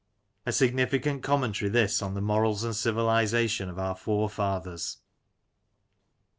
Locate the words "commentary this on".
1.21-2.15